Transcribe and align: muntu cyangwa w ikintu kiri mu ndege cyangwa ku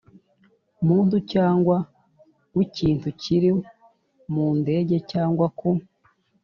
muntu 0.87 1.15
cyangwa 1.31 1.75
w 2.55 2.57
ikintu 2.65 3.07
kiri 3.21 3.51
mu 4.33 4.47
ndege 4.59 4.95
cyangwa 5.11 5.45
ku 5.57 5.69